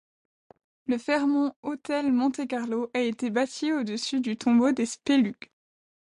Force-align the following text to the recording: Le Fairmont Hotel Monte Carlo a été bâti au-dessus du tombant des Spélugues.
Le 0.87 0.97
Fairmont 0.97 1.53
Hotel 1.61 2.11
Monte 2.11 2.47
Carlo 2.47 2.89
a 2.95 3.01
été 3.01 3.29
bâti 3.29 3.71
au-dessus 3.71 4.19
du 4.19 4.35
tombant 4.35 4.71
des 4.71 4.87
Spélugues. 4.87 5.51